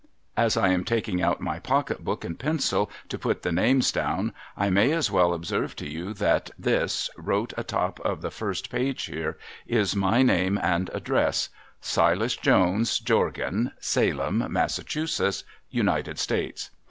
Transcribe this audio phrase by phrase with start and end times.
[0.35, 4.33] As I am taking out my pocket book and pencil to put the names down,
[4.57, 9.05] I may as well observe to }ou that this, wrote atop of the first i)age
[9.13, 9.37] here,
[9.67, 11.49] is my name and address:"
[11.97, 16.71] Silas Jonas Jorgan, Salem, Massachusetts, United States."